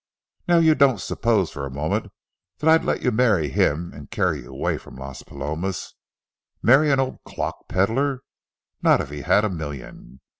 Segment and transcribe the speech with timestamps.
[0.47, 2.11] Now, you don't suppose for a moment
[2.59, 5.93] I'd let you marry him and carry you away from Las Palomas.
[6.63, 10.21] Marry an old clock peddler?—not if he had a million!